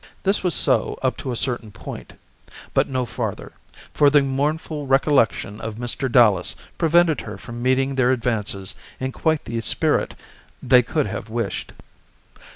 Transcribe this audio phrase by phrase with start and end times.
[0.23, 2.13] This was so up to a certain point;
[2.73, 3.51] but no farther,
[3.93, 6.11] for the mournful recollection of Mr.
[6.11, 10.15] Dallas prevented her from meeting their advances in quite the spirit
[10.59, 11.73] they could have wished.